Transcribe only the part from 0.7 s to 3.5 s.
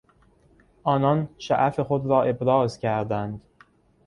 آنان شعف خود را ابراز کردند.